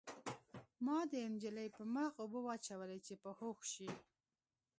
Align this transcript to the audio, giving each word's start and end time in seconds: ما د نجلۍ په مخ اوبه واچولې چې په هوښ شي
ما 0.85 0.97
د 1.11 1.13
نجلۍ 1.33 1.67
په 1.77 1.83
مخ 1.93 2.11
اوبه 2.21 2.39
واچولې 2.47 2.99
چې 3.05 3.13
په 3.23 3.29
هوښ 3.37 3.59
شي 3.73 3.89